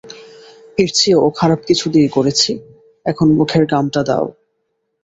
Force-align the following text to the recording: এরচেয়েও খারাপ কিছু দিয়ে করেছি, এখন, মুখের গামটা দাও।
এরচেয়েও 0.77 1.27
খারাপ 1.29 1.59
কিছু 1.67 1.85
দিয়ে 1.89 2.09
করেছি, 2.09 2.51
এখন, 3.05 3.27
মুখের 3.37 3.63
গামটা 3.65 4.01
দাও। 4.03 4.25